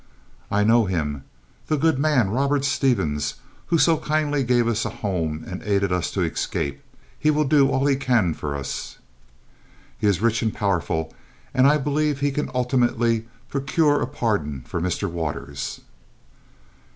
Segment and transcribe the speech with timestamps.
[0.49, 1.25] "I know him.
[1.67, 3.35] The good man, Robert Stevens,
[3.67, 6.81] who so kindly gave us a home and aided us to escape.
[7.19, 8.97] He will do all he can for us."
[9.99, 11.13] "He is rich and powerful,
[11.53, 15.07] and I believe he can ultimately procure a pardon for Mr.
[15.07, 15.81] Waters."